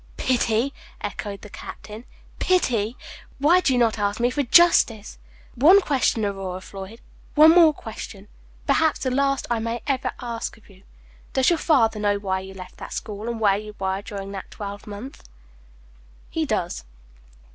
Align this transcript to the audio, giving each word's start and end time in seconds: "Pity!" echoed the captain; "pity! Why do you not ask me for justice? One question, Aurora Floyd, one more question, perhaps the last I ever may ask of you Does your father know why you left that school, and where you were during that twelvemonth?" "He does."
"Pity!" 0.17 0.73
echoed 1.01 1.41
the 1.41 1.49
captain; 1.51 2.05
"pity! 2.39 2.97
Why 3.37 3.59
do 3.61 3.71
you 3.71 3.77
not 3.77 3.99
ask 3.99 4.19
me 4.19 4.31
for 4.31 4.41
justice? 4.41 5.19
One 5.53 5.79
question, 5.79 6.25
Aurora 6.25 6.59
Floyd, 6.61 6.99
one 7.35 7.51
more 7.51 7.71
question, 7.71 8.27
perhaps 8.65 9.01
the 9.01 9.11
last 9.11 9.45
I 9.51 9.57
ever 9.57 9.61
may 9.61 10.13
ask 10.27 10.57
of 10.57 10.71
you 10.71 10.81
Does 11.33 11.51
your 11.51 11.59
father 11.59 11.99
know 11.99 12.17
why 12.17 12.39
you 12.39 12.55
left 12.55 12.77
that 12.77 12.93
school, 12.93 13.29
and 13.29 13.39
where 13.39 13.59
you 13.59 13.75
were 13.77 14.01
during 14.01 14.31
that 14.31 14.49
twelvemonth?" 14.49 15.23
"He 16.31 16.47
does." 16.47 16.83